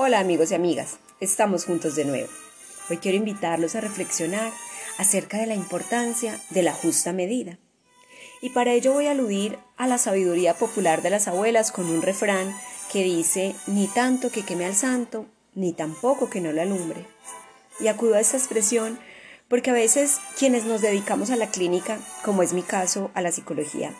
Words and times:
Hola 0.00 0.20
amigos 0.20 0.52
y 0.52 0.54
amigas, 0.54 1.00
estamos 1.18 1.64
juntos 1.64 1.96
de 1.96 2.04
nuevo. 2.04 2.28
Hoy 2.88 2.98
quiero 2.98 3.18
invitarlos 3.18 3.74
a 3.74 3.80
reflexionar 3.80 4.52
acerca 4.96 5.38
de 5.38 5.46
la 5.46 5.56
importancia 5.56 6.40
de 6.50 6.62
la 6.62 6.72
justa 6.72 7.12
medida. 7.12 7.58
Y 8.40 8.50
para 8.50 8.74
ello 8.74 8.92
voy 8.92 9.08
a 9.08 9.10
aludir 9.10 9.58
a 9.76 9.88
la 9.88 9.98
sabiduría 9.98 10.54
popular 10.54 11.02
de 11.02 11.10
las 11.10 11.26
abuelas 11.26 11.72
con 11.72 11.90
un 11.90 12.00
refrán 12.00 12.54
que 12.92 13.02
dice, 13.02 13.56
ni 13.66 13.88
tanto 13.88 14.30
que 14.30 14.44
queme 14.44 14.66
al 14.66 14.76
santo, 14.76 15.26
ni 15.56 15.72
tampoco 15.72 16.30
que 16.30 16.40
no 16.40 16.52
lo 16.52 16.62
alumbre. 16.62 17.04
Y 17.80 17.88
acudo 17.88 18.14
a 18.14 18.20
esta 18.20 18.36
expresión 18.36 19.00
porque 19.48 19.70
a 19.70 19.74
veces 19.74 20.20
quienes 20.38 20.62
nos 20.62 20.80
dedicamos 20.80 21.32
a 21.32 21.36
la 21.36 21.50
clínica, 21.50 21.98
como 22.24 22.44
es 22.44 22.52
mi 22.52 22.62
caso, 22.62 23.10
a 23.14 23.20
la 23.20 23.32
psicología, 23.32 23.92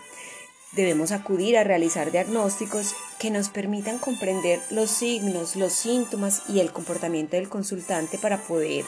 Debemos 0.72 1.12
acudir 1.12 1.56
a 1.56 1.64
realizar 1.64 2.12
diagnósticos 2.12 2.94
que 3.18 3.30
nos 3.30 3.48
permitan 3.48 3.98
comprender 3.98 4.60
los 4.70 4.90
signos, 4.90 5.56
los 5.56 5.72
síntomas 5.72 6.42
y 6.48 6.60
el 6.60 6.72
comportamiento 6.72 7.36
del 7.36 7.48
consultante 7.48 8.18
para 8.18 8.38
poder, 8.38 8.84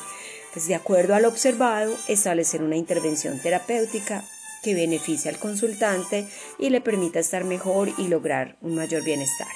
pues 0.52 0.69
de 0.69 0.74
acuerdo 0.74 1.15
al 1.15 1.24
observado, 1.24 1.97
establecer 2.07 2.62
una 2.62 2.77
intervención 2.77 3.41
terapéutica 3.41 4.24
que 4.62 4.74
beneficie 4.74 5.30
al 5.30 5.38
consultante 5.38 6.29
y 6.59 6.69
le 6.69 6.83
permita 6.83 7.19
estar 7.19 7.45
mejor 7.45 7.91
y 7.97 8.09
lograr 8.09 8.59
un 8.60 8.74
mayor 8.74 9.02
bienestar. 9.02 9.49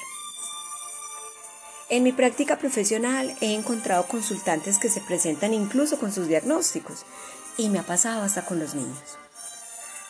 En 1.91 2.03
mi 2.03 2.13
práctica 2.13 2.59
profesional 2.59 3.37
he 3.43 3.53
encontrado 3.53 4.09
consultantes 4.09 4.79
que 4.79 4.89
se 4.89 5.03
presentan 5.03 5.53
incluso 5.53 5.99
con 5.99 6.11
sus 6.11 6.27
diagnósticos 6.27 7.05
y 7.59 7.69
me 7.69 7.79
ha 7.79 7.83
pasado 7.83 8.23
hasta 8.23 8.47
con 8.47 8.59
los 8.59 8.75
niños. 8.75 9.19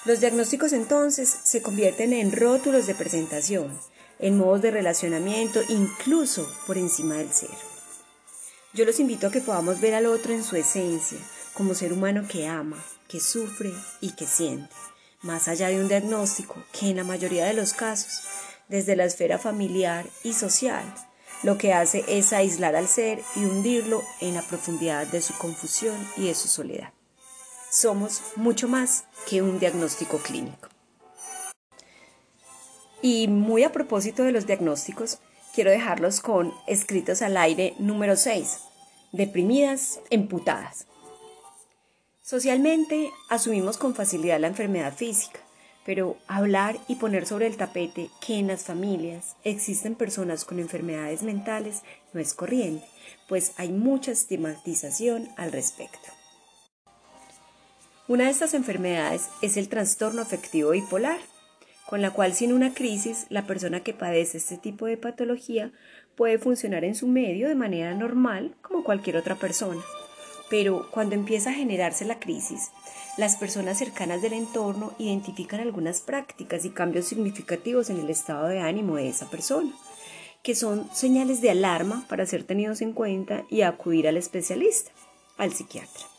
Los 0.05 0.21
diagnósticos 0.21 0.75
entonces 0.75 1.35
se 1.45 1.63
convierten 1.63 2.13
en 2.13 2.31
rótulos 2.31 2.87
de 2.87 2.95
presentación, 2.95 3.75
en 4.19 4.37
modos 4.37 4.61
de 4.61 4.71
relacionamiento, 4.71 5.63
incluso 5.71 6.47
por 6.67 6.77
encima 6.77 7.15
del 7.15 7.33
ser. 7.33 7.49
Yo 8.75 8.85
los 8.85 9.01
invito 9.01 9.29
a 9.29 9.31
que 9.31 9.41
podamos 9.41 9.81
ver 9.81 9.95
al 9.95 10.05
otro 10.05 10.35
en 10.35 10.45
su 10.45 10.57
esencia, 10.57 11.17
como 11.55 11.75
ser 11.75 11.91
humano 11.91 12.29
que 12.29 12.47
ama, 12.47 12.85
que 13.09 13.19
sufre 13.19 13.73
y 14.03 14.13
que 14.13 14.27
siente, 14.27 14.75
más 15.23 15.49
allá 15.49 15.69
de 15.69 15.81
un 15.81 15.89
diagnóstico 15.89 16.63
que 16.79 16.91
en 16.91 16.97
la 16.97 17.05
mayoría 17.05 17.47
de 17.47 17.55
los 17.55 17.73
casos, 17.73 18.25
desde 18.69 18.97
la 18.97 19.07
esfera 19.07 19.39
familiar 19.39 20.05
y 20.23 20.35
social, 20.35 20.85
lo 21.43 21.57
que 21.57 21.73
hace 21.73 22.05
es 22.09 22.35
aislar 22.35 22.77
al 22.77 22.89
ser 22.89 23.23
y 23.37 23.45
hundirlo 23.45 24.03
en 24.21 24.35
la 24.35 24.43
profundidad 24.43 25.07
de 25.07 25.23
su 25.23 25.33
confusión 25.39 25.97
y 26.19 26.27
de 26.27 26.35
su 26.35 26.49
soledad 26.49 26.94
somos 27.75 28.23
mucho 28.37 28.69
más 28.69 29.05
que 29.29 29.43
un 29.43 29.59
diagnóstico 29.59 30.19
clínico. 30.19 30.69
Y 33.03 33.27
muy 33.27 33.65
a 33.65 33.73
propósito 33.73 34.23
de 34.23 34.31
los 34.31 34.47
diagnósticos, 34.47 35.19
quiero 35.55 35.71
dejarlos 35.71 36.21
con 36.21 36.55
escritos 36.69 37.21
al 37.21 37.37
aire 37.37 37.75
número 37.79 38.17
6, 38.17 38.61
deprimidas, 39.13 40.01
emputadas. 40.11 40.87
Socialmente 42.23 43.11
asumimos 43.29 43.77
con 43.77 43.95
facilidad 43.95 44.41
la 44.41 44.47
enfermedad 44.47 44.95
física, 44.95 45.41
pero 45.85 46.17
hablar 46.29 46.79
y 46.87 46.95
poner 46.95 47.27
sobre 47.27 47.49
el 47.49 47.57
tapete 47.57 48.09
que 48.25 48.39
en 48.39 48.47
las 48.47 48.63
familias 48.63 49.35
existen 49.43 49.97
personas 49.97 50.45
con 50.45 50.61
enfermedades 50.61 51.23
mentales 51.23 51.83
no 52.13 52.21
es 52.21 52.33
corriente, 52.35 52.87
pues 53.29 53.53
hay 53.57 53.71
mucha 53.71 54.13
estigmatización 54.13 55.29
al 55.37 55.53
respecto. 55.53 56.24
Una 58.07 58.25
de 58.25 58.31
estas 58.33 58.53
enfermedades 58.53 59.31
es 59.41 59.57
el 59.57 59.71
trastorno 59.71 60.21
afectivo 60.21 60.73
bipolar, 60.73 61.21
con 61.87 62.03
la 62.03 62.11
cual 62.11 62.35
sin 62.35 62.53
una 62.53 62.75
crisis 62.75 63.25
la 63.31 63.47
persona 63.47 63.81
que 63.81 63.95
padece 63.95 64.37
este 64.37 64.59
tipo 64.59 64.85
de 64.85 64.99
patología 64.99 65.73
puede 66.15 66.39
funcionar 66.39 66.85
en 66.85 66.95
su 66.95 67.09
medio 67.09 67.49
de 67.49 67.55
manera 67.55 67.95
normal 67.95 68.57
como 68.61 68.85
cualquier 68.85 69.17
otra 69.17 69.37
persona. 69.37 69.81
Pero 70.51 70.87
cuando 70.91 71.15
empieza 71.15 71.49
a 71.49 71.55
generarse 71.55 72.05
la 72.05 72.21
crisis, 72.21 72.73
las 73.17 73.37
personas 73.37 73.79
cercanas 73.79 74.21
del 74.21 74.35
entorno 74.35 74.93
identifican 74.99 75.61
algunas 75.61 76.03
prácticas 76.03 76.67
y 76.67 76.71
cambios 76.71 77.07
significativos 77.07 77.89
en 77.89 78.01
el 78.01 78.11
estado 78.11 78.49
de 78.49 78.61
ánimo 78.61 78.97
de 78.97 79.09
esa 79.09 79.31
persona, 79.31 79.73
que 80.43 80.55
son 80.55 80.91
señales 80.93 81.41
de 81.41 81.53
alarma 81.53 82.05
para 82.07 82.27
ser 82.27 82.45
tenidos 82.45 82.83
en 82.83 82.93
cuenta 82.93 83.47
y 83.49 83.63
acudir 83.63 84.07
al 84.09 84.19
especialista, 84.19 84.91
al 85.39 85.55
psiquiatra. 85.55 86.14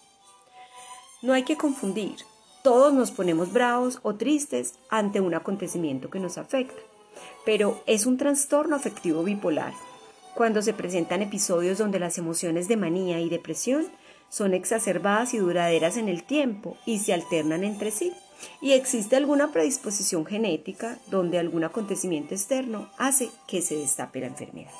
No 1.26 1.34
hay 1.34 1.42
que 1.42 1.58
confundir. 1.58 2.18
Todos 2.62 2.94
nos 2.94 3.10
ponemos 3.10 3.52
bravos 3.52 3.98
o 4.04 4.14
tristes 4.14 4.76
ante 4.90 5.22
un 5.22 5.34
acontecimiento 5.34 6.12
que 6.12 6.20
nos 6.20 6.38
afecta, 6.38 6.80
pero 7.44 7.82
es 7.88 8.06
un 8.06 8.18
trastorno 8.18 8.76
afectivo 8.76 9.24
bipolar, 9.24 9.74
cuando 10.36 10.62
se 10.62 10.74
presentan 10.74 11.24
episodios 11.24 11.80
donde 11.80 11.98
las 11.98 12.20
emociones 12.20 12.68
de 12.68 12.78
manía 12.78 13.22
y 13.22 13.30
depresión 13.30 13.88
son 14.30 14.54
exacerbadas 14.54 15.34
y 15.34 15.40
duraderas 15.40 15.98
en 15.98 16.10
el 16.10 16.24
tiempo 16.24 16.78
y 16.86 17.00
se 17.00 17.12
alternan 17.12 17.64
entre 17.64 17.90
sí, 17.90 18.14
y 18.62 18.74
existe 18.74 19.16
alguna 19.16 19.52
predisposición 19.52 20.28
genética 20.28 21.00
donde 21.08 21.40
algún 21.40 21.64
acontecimiento 21.64 22.36
externo 22.36 22.92
hace 23.00 23.32
que 23.48 23.64
se 23.64 23.76
destape 23.76 24.20
la 24.20 24.28
enfermedad. 24.28 24.74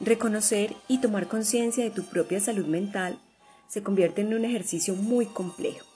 Reconocer 0.00 0.74
y 0.88 1.02
tomar 1.02 1.28
conciencia 1.28 1.84
de 1.84 1.90
tu 1.90 2.04
propia 2.04 2.40
salud 2.40 2.64
mental 2.64 3.20
se 3.68 3.82
convierte 3.82 4.20
en 4.20 4.34
un 4.34 4.44
ejercicio 4.44 4.94
muy 4.94 5.26
complejo. 5.26 5.86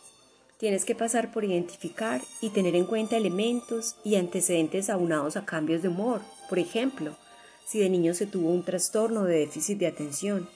Tienes 0.58 0.84
que 0.84 0.96
pasar 0.96 1.32
por 1.32 1.44
identificar 1.44 2.20
y 2.40 2.50
tener 2.50 2.74
en 2.74 2.84
cuenta 2.84 3.16
elementos 3.16 3.96
y 4.04 4.16
antecedentes 4.16 4.90
aunados 4.90 5.36
a 5.36 5.44
cambios 5.44 5.82
de 5.82 5.88
humor. 5.88 6.20
Por 6.48 6.58
ejemplo, 6.58 7.16
si 7.64 7.78
de 7.78 7.88
niño 7.88 8.12
se 8.14 8.26
tuvo 8.26 8.50
un 8.50 8.64
trastorno 8.64 9.24
de 9.24 9.38
déficit 9.38 9.78
de 9.78 9.86
atención, 9.86 10.48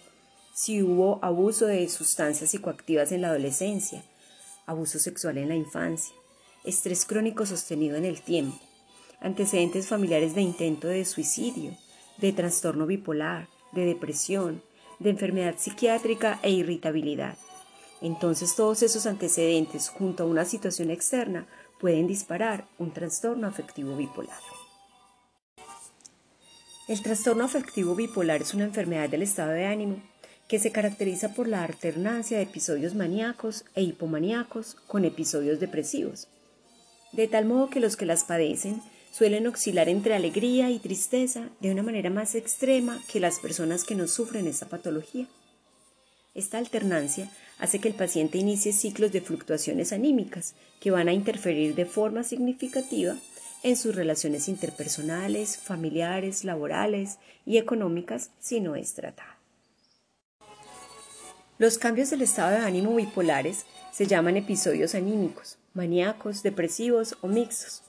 si 0.54 0.82
hubo 0.82 1.18
abuso 1.22 1.66
de 1.66 1.88
sustancias 1.88 2.50
psicoactivas 2.50 3.12
en 3.12 3.22
la 3.22 3.28
adolescencia, 3.28 4.04
abuso 4.66 4.98
sexual 4.98 5.38
en 5.38 5.48
la 5.48 5.54
infancia, 5.54 6.14
estrés 6.64 7.04
crónico 7.04 7.46
sostenido 7.46 7.96
en 7.96 8.04
el 8.04 8.22
tiempo, 8.22 8.58
antecedentes 9.20 9.86
familiares 9.86 10.34
de 10.34 10.42
intento 10.42 10.88
de 10.88 11.04
suicidio, 11.04 11.76
de 12.18 12.32
trastorno 12.32 12.86
bipolar, 12.86 13.48
de 13.72 13.84
depresión, 13.84 14.62
de 15.02 15.10
enfermedad 15.10 15.56
psiquiátrica 15.58 16.38
e 16.42 16.50
irritabilidad. 16.50 17.36
Entonces 18.00 18.54
todos 18.56 18.82
esos 18.82 19.06
antecedentes 19.06 19.88
junto 19.88 20.22
a 20.22 20.26
una 20.26 20.44
situación 20.44 20.90
externa 20.90 21.46
pueden 21.80 22.06
disparar 22.06 22.66
un 22.78 22.92
trastorno 22.92 23.46
afectivo 23.46 23.96
bipolar. 23.96 24.40
El 26.88 27.02
trastorno 27.02 27.44
afectivo 27.44 27.94
bipolar 27.94 28.42
es 28.42 28.54
una 28.54 28.64
enfermedad 28.64 29.08
del 29.08 29.22
estado 29.22 29.52
de 29.52 29.66
ánimo 29.66 30.02
que 30.48 30.58
se 30.58 30.72
caracteriza 30.72 31.32
por 31.32 31.48
la 31.48 31.64
alternancia 31.64 32.36
de 32.36 32.42
episodios 32.42 32.94
maníacos 32.94 33.64
e 33.74 33.82
hipomaníacos 33.82 34.74
con 34.86 35.04
episodios 35.04 35.60
depresivos, 35.60 36.28
de 37.12 37.28
tal 37.28 37.46
modo 37.46 37.70
que 37.70 37.80
los 37.80 37.96
que 37.96 38.04
las 38.04 38.24
padecen 38.24 38.82
suelen 39.12 39.46
oscilar 39.46 39.88
entre 39.88 40.14
alegría 40.14 40.70
y 40.70 40.78
tristeza 40.78 41.50
de 41.60 41.70
una 41.70 41.82
manera 41.82 42.10
más 42.10 42.34
extrema 42.34 43.00
que 43.12 43.20
las 43.20 43.38
personas 43.38 43.84
que 43.84 43.94
no 43.94 44.08
sufren 44.08 44.46
esta 44.46 44.66
patología. 44.66 45.28
Esta 46.34 46.56
alternancia 46.56 47.30
hace 47.58 47.78
que 47.78 47.88
el 47.88 47.94
paciente 47.94 48.38
inicie 48.38 48.72
ciclos 48.72 49.12
de 49.12 49.20
fluctuaciones 49.20 49.92
anímicas 49.92 50.54
que 50.80 50.90
van 50.90 51.08
a 51.08 51.12
interferir 51.12 51.74
de 51.74 51.84
forma 51.84 52.24
significativa 52.24 53.14
en 53.62 53.76
sus 53.76 53.94
relaciones 53.94 54.48
interpersonales, 54.48 55.58
familiares, 55.58 56.42
laborales 56.42 57.18
y 57.44 57.58
económicas 57.58 58.30
si 58.40 58.60
no 58.60 58.76
es 58.76 58.94
tratada. 58.94 59.38
Los 61.58 61.78
cambios 61.78 62.10
del 62.10 62.22
estado 62.22 62.52
de 62.52 62.66
ánimo 62.66 62.96
bipolares 62.96 63.66
se 63.92 64.06
llaman 64.06 64.38
episodios 64.38 64.94
anímicos, 64.94 65.58
maníacos, 65.74 66.42
depresivos 66.42 67.16
o 67.20 67.28
mixtos. 67.28 67.82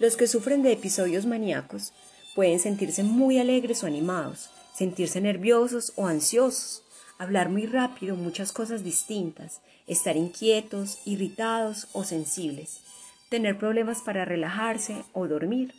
Los 0.00 0.16
que 0.16 0.26
sufren 0.26 0.62
de 0.62 0.72
episodios 0.72 1.26
maníacos 1.26 1.92
pueden 2.34 2.58
sentirse 2.58 3.02
muy 3.02 3.38
alegres 3.38 3.84
o 3.84 3.86
animados, 3.86 4.48
sentirse 4.74 5.20
nerviosos 5.20 5.92
o 5.94 6.06
ansiosos, 6.06 6.82
hablar 7.18 7.50
muy 7.50 7.66
rápido 7.66 8.16
muchas 8.16 8.50
cosas 8.50 8.82
distintas, 8.82 9.60
estar 9.86 10.16
inquietos, 10.16 11.00
irritados 11.04 11.86
o 11.92 12.04
sensibles, 12.04 12.80
tener 13.28 13.58
problemas 13.58 14.00
para 14.00 14.24
relajarse 14.24 15.04
o 15.12 15.28
dormir, 15.28 15.74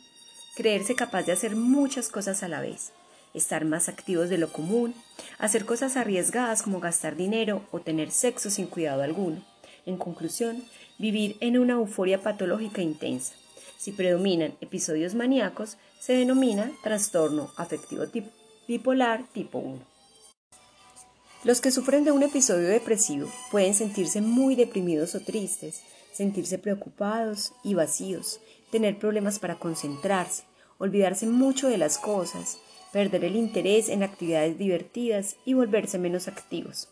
creerse 0.54 0.94
capaz 0.94 1.24
de 1.24 1.32
hacer 1.32 1.56
muchas 1.56 2.08
cosas 2.08 2.44
a 2.44 2.48
la 2.48 2.60
vez, 2.60 2.92
estar 3.34 3.64
más 3.64 3.88
activos 3.88 4.28
de 4.28 4.38
lo 4.38 4.52
común, 4.52 4.94
hacer 5.40 5.64
cosas 5.64 5.96
arriesgadas 5.96 6.62
como 6.62 6.78
gastar 6.78 7.16
dinero 7.16 7.66
o 7.72 7.80
tener 7.80 8.12
sexo 8.12 8.50
sin 8.50 8.68
cuidado 8.68 9.02
alguno. 9.02 9.44
En 9.84 9.96
conclusión, 9.96 10.62
vivir 10.96 11.38
en 11.40 11.58
una 11.58 11.72
euforia 11.72 12.22
patológica 12.22 12.82
intensa, 12.82 13.34
si 13.82 13.90
predominan 13.90 14.56
episodios 14.60 15.16
maníacos, 15.16 15.76
se 15.98 16.12
denomina 16.12 16.70
trastorno 16.84 17.50
afectivo 17.56 18.04
bipolar 18.68 19.26
tipo 19.32 19.58
1. 19.58 19.80
Los 21.42 21.60
que 21.60 21.72
sufren 21.72 22.04
de 22.04 22.12
un 22.12 22.22
episodio 22.22 22.68
depresivo 22.68 23.28
pueden 23.50 23.74
sentirse 23.74 24.20
muy 24.20 24.54
deprimidos 24.54 25.16
o 25.16 25.20
tristes, 25.20 25.82
sentirse 26.12 26.58
preocupados 26.58 27.54
y 27.64 27.74
vacíos, 27.74 28.40
tener 28.70 29.00
problemas 29.00 29.40
para 29.40 29.58
concentrarse, 29.58 30.44
olvidarse 30.78 31.26
mucho 31.26 31.68
de 31.68 31.78
las 31.78 31.98
cosas, 31.98 32.58
perder 32.92 33.24
el 33.24 33.34
interés 33.34 33.88
en 33.88 34.04
actividades 34.04 34.58
divertidas 34.58 35.34
y 35.44 35.54
volverse 35.54 35.98
menos 35.98 36.28
activos, 36.28 36.88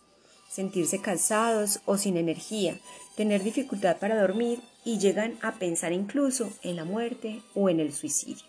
sentirse 0.51 1.01
cansados 1.01 1.79
o 1.85 1.97
sin 1.97 2.17
energía, 2.17 2.81
tener 3.15 3.45
dificultad 3.45 3.99
para 3.99 4.21
dormir 4.21 4.61
y 4.85 4.99
llegan 4.99 5.39
a 5.43 5.53
pensar 5.53 5.93
incluso 5.93 6.53
en 6.63 6.77
la 6.77 6.85
muerte 6.85 7.43
o 7.55 7.69
en 7.69 7.81
el 7.81 7.93
suicidio. 7.93 8.45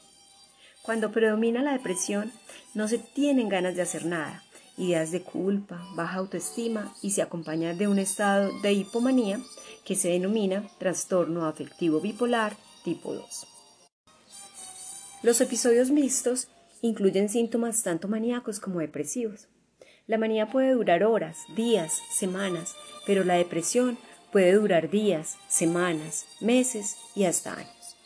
Cuando 0.81 1.11
predomina 1.11 1.61
la 1.61 1.73
depresión, 1.73 2.31
no 2.73 2.87
se 2.87 2.97
tienen 2.97 3.49
ganas 3.49 3.75
de 3.75 3.83
hacer 3.83 4.05
nada, 4.05 4.43
ideas 4.77 5.11
de 5.11 5.21
culpa, 5.21 5.85
baja 5.95 6.17
autoestima 6.17 6.93
y 7.01 7.11
se 7.11 7.21
acompaña 7.21 7.73
de 7.73 7.87
un 7.87 7.99
estado 7.99 8.51
de 8.61 8.73
hipomanía 8.73 9.39
que 9.85 9.95
se 9.95 10.09
denomina 10.09 10.67
trastorno 10.79 11.45
afectivo 11.45 11.99
bipolar 11.99 12.55
tipo 12.83 13.13
2. 13.13 13.47
Los 15.23 15.39
episodios 15.39 15.91
mixtos 15.91 16.47
incluyen 16.81 17.29
síntomas 17.29 17.83
tanto 17.83 18.07
maníacos 18.07 18.59
como 18.59 18.79
depresivos. 18.79 19.49
La 20.07 20.17
manía 20.17 20.49
puede 20.49 20.71
durar 20.71 21.03
horas, 21.03 21.37
días, 21.55 22.01
semanas, 22.11 22.73
pero 23.05 23.23
la 23.23 23.35
depresión 23.35 23.99
puede 24.31 24.53
durar 24.53 24.89
días, 24.89 25.37
semanas, 25.47 26.25
meses 26.39 26.97
y 27.15 27.25
hasta 27.25 27.53
años. 27.53 27.97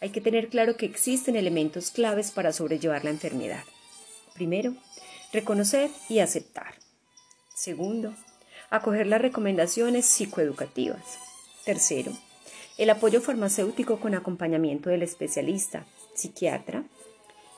Hay 0.00 0.10
que 0.10 0.20
tener 0.20 0.48
claro 0.48 0.76
que 0.76 0.86
existen 0.86 1.36
elementos 1.36 1.90
claves 1.90 2.30
para 2.30 2.52
sobrellevar 2.52 3.04
la 3.04 3.10
enfermedad. 3.10 3.64
Primero, 4.34 4.74
reconocer 5.32 5.90
y 6.08 6.18
aceptar. 6.18 6.74
Segundo, 7.54 8.14
acoger 8.70 9.06
las 9.06 9.20
recomendaciones 9.20 10.06
psicoeducativas. 10.06 11.18
Tercero, 11.64 12.12
el 12.76 12.90
apoyo 12.90 13.20
farmacéutico 13.20 14.00
con 14.00 14.14
acompañamiento 14.14 14.90
del 14.90 15.02
especialista, 15.02 15.86
psiquiatra. 16.14 16.84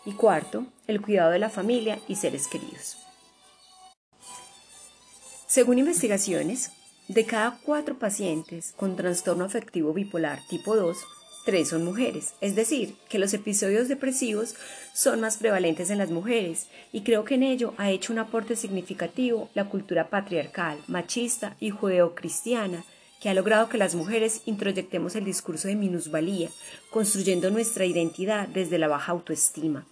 Y 0.05 0.13
cuarto, 0.13 0.67
el 0.87 1.03
cuidado 1.03 1.33
de 1.33 1.41
la 1.41 1.51
familia 1.51 1.99
y 2.07 2.15
seres 2.15 2.47
queridos. 2.47 2.97
Según 5.49 5.81
investigaciones, 5.81 6.71
de 7.09 7.25
cada 7.25 7.59
cuatro 7.63 7.99
pacientes 7.99 8.75
con 8.77 8.97
trastorno 8.97 9.45
afectivo 9.45 9.93
bipolar 9.93 10.41
tipo 10.49 10.75
2, 10.75 10.97
tres 11.45 11.69
son 11.69 11.85
mujeres, 11.85 12.35
es 12.41 12.57
decir, 12.57 12.97
que 13.09 13.21
los 13.21 13.33
episodios 13.33 13.87
depresivos 13.87 14.57
son 14.93 15.21
más 15.21 15.37
prevalentes 15.37 15.91
en 15.91 15.99
las 15.99 16.11
mujeres, 16.11 16.67
y 16.93 17.03
creo 17.03 17.25
que 17.25 17.37
en 17.37 17.45
ello 17.45 17.73
ha 17.79 17.91
hecho 17.91 18.13
un 18.13 18.19
aporte 18.19 18.57
significativo 18.57 19.49
la 19.55 19.69
cultura 19.69 20.11
patriarcal, 20.11 20.79
machista 20.89 21.57
y 21.61 21.71
judeocristiana, 21.71 22.85
que 23.21 23.29
ha 23.29 23.35
logrado 23.35 23.69
que 23.69 23.79
las 23.79 23.95
mujeres 23.95 24.43
introyectemos 24.47 25.15
el 25.15 25.25
discurso 25.25 25.69
de 25.69 25.77
minusvalía, 25.77 26.51
construyendo 26.91 27.51
nuestra 27.51 27.87
identidad 27.87 28.49
desde 28.49 28.79
la 28.79 28.89
baja 28.89 29.13
autoestima, 29.13 29.87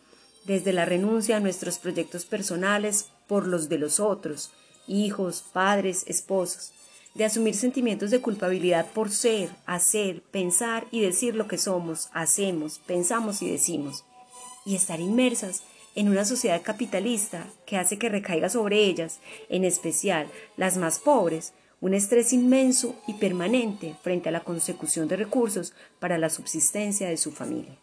desde 0.44 0.72
la 0.72 0.84
renuncia 0.84 1.36
a 1.36 1.40
nuestros 1.40 1.78
proyectos 1.78 2.24
personales 2.24 3.10
por 3.28 3.46
los 3.46 3.68
de 3.68 3.78
los 3.78 4.00
otros, 4.00 4.50
hijos, 4.88 5.44
padres, 5.52 6.04
esposos, 6.08 6.72
de 7.14 7.24
asumir 7.24 7.54
sentimientos 7.54 8.10
de 8.10 8.20
culpabilidad 8.20 8.86
por 8.92 9.10
ser, 9.10 9.50
hacer, 9.66 10.22
pensar 10.22 10.86
y 10.90 11.00
decir 11.00 11.36
lo 11.36 11.46
que 11.46 11.58
somos, 11.58 12.10
hacemos, 12.12 12.80
pensamos 12.80 13.40
y 13.40 13.50
decimos, 13.50 14.04
y 14.64 14.74
estar 14.74 15.00
inmersas 15.00 15.62
en 15.94 16.08
una 16.08 16.24
sociedad 16.24 16.62
capitalista 16.62 17.46
que 17.66 17.76
hace 17.76 17.98
que 17.98 18.08
recaiga 18.08 18.48
sobre 18.48 18.84
ellas, 18.84 19.20
en 19.48 19.64
especial 19.64 20.26
las 20.56 20.76
más 20.76 20.98
pobres, 20.98 21.52
un 21.80 21.94
estrés 21.94 22.32
inmenso 22.32 22.96
y 23.06 23.14
permanente 23.14 23.94
frente 24.02 24.30
a 24.30 24.32
la 24.32 24.40
consecución 24.40 25.06
de 25.06 25.16
recursos 25.16 25.72
para 26.00 26.18
la 26.18 26.30
subsistencia 26.30 27.08
de 27.08 27.16
su 27.16 27.30
familia. 27.30 27.76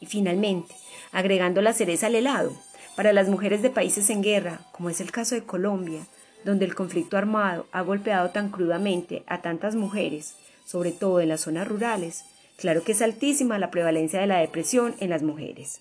Y 0.00 0.06
finalmente, 0.06 0.74
agregando 1.12 1.60
la 1.60 1.72
cereza 1.72 2.06
al 2.06 2.14
helado, 2.14 2.56
para 2.96 3.12
las 3.12 3.28
mujeres 3.28 3.60
de 3.60 3.70
países 3.70 4.08
en 4.08 4.22
guerra, 4.22 4.60
como 4.72 4.88
es 4.88 5.00
el 5.00 5.10
caso 5.10 5.34
de 5.34 5.44
Colombia, 5.44 6.06
donde 6.44 6.64
el 6.64 6.74
conflicto 6.74 7.16
armado 7.16 7.66
ha 7.72 7.82
golpeado 7.82 8.30
tan 8.30 8.50
crudamente 8.50 9.24
a 9.26 9.42
tantas 9.42 9.74
mujeres, 9.74 10.36
sobre 10.64 10.92
todo 10.92 11.20
en 11.20 11.28
las 11.28 11.42
zonas 11.42 11.68
rurales, 11.68 12.24
claro 12.56 12.82
que 12.82 12.92
es 12.92 13.02
altísima 13.02 13.58
la 13.58 13.70
prevalencia 13.70 14.20
de 14.20 14.26
la 14.26 14.38
depresión 14.38 14.94
en 15.00 15.10
las 15.10 15.22
mujeres. 15.22 15.80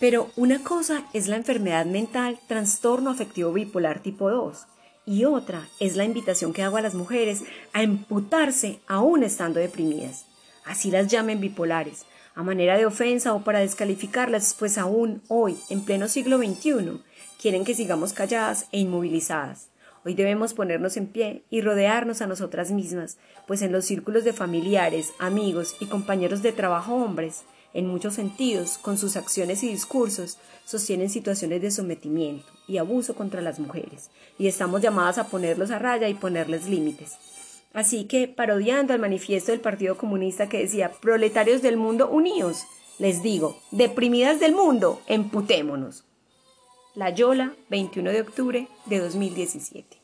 Pero 0.00 0.30
una 0.36 0.62
cosa 0.64 1.04
es 1.12 1.28
la 1.28 1.36
enfermedad 1.36 1.86
mental 1.86 2.38
trastorno 2.48 3.10
afectivo 3.10 3.52
bipolar 3.52 4.00
tipo 4.00 4.30
2 4.30 4.66
y 5.06 5.24
otra 5.24 5.68
es 5.80 5.96
la 5.96 6.04
invitación 6.04 6.52
que 6.52 6.62
hago 6.62 6.76
a 6.76 6.82
las 6.82 6.94
mujeres 6.94 7.44
a 7.72 7.82
emputarse 7.82 8.80
aún 8.86 9.22
estando 9.22 9.60
deprimidas. 9.60 10.26
Así 10.64 10.90
las 10.90 11.08
llamen 11.08 11.40
bipolares, 11.40 12.04
a 12.34 12.42
manera 12.42 12.76
de 12.76 12.86
ofensa 12.86 13.34
o 13.34 13.44
para 13.44 13.60
descalificarlas, 13.60 14.54
pues 14.58 14.78
aún 14.78 15.22
hoy, 15.28 15.56
en 15.70 15.84
pleno 15.84 16.08
siglo 16.08 16.38
XXI, 16.38 17.00
quieren 17.42 17.64
que 17.64 17.74
sigamos 17.74 18.12
calladas 18.12 18.68
e 18.70 18.78
inmovilizadas. 18.78 19.68
Hoy 20.04 20.14
debemos 20.14 20.54
ponernos 20.54 20.96
en 20.96 21.08
pie 21.08 21.42
y 21.50 21.60
rodearnos 21.60 22.22
a 22.22 22.28
nosotras 22.28 22.70
mismas, 22.70 23.18
pues 23.48 23.62
en 23.62 23.72
los 23.72 23.84
círculos 23.84 24.22
de 24.22 24.32
familiares, 24.32 25.12
amigos 25.18 25.74
y 25.80 25.86
compañeros 25.86 26.42
de 26.42 26.52
trabajo 26.52 26.94
hombres, 26.94 27.42
en 27.74 27.88
muchos 27.88 28.14
sentidos, 28.14 28.78
con 28.78 28.96
sus 28.96 29.16
acciones 29.16 29.64
y 29.64 29.68
discursos, 29.68 30.38
sostienen 30.64 31.10
situaciones 31.10 31.60
de 31.62 31.72
sometimiento 31.72 32.46
y 32.68 32.78
abuso 32.78 33.16
contra 33.16 33.40
las 33.40 33.58
mujeres, 33.58 34.10
y 34.38 34.46
estamos 34.46 34.80
llamadas 34.80 35.18
a 35.18 35.26
ponerlos 35.26 35.72
a 35.72 35.80
raya 35.80 36.08
y 36.08 36.14
ponerles 36.14 36.68
límites. 36.68 37.16
Así 37.72 38.04
que, 38.04 38.28
parodiando 38.28 38.92
al 38.92 39.00
manifiesto 39.00 39.50
del 39.50 39.60
Partido 39.60 39.96
Comunista 39.96 40.48
que 40.48 40.60
decía 40.60 40.92
Proletarios 41.00 41.60
del 41.60 41.76
mundo 41.76 42.08
unidos, 42.08 42.66
les 43.00 43.20
digo, 43.20 43.58
deprimidas 43.72 44.38
del 44.38 44.54
mundo, 44.54 45.00
emputémonos. 45.08 46.04
La 46.94 47.08
Yola, 47.08 47.54
21 47.70 48.12
de 48.12 48.20
octubre 48.20 48.68
de 48.84 48.98
2017. 48.98 50.01